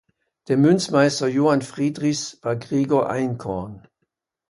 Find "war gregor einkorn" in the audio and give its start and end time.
2.41-3.87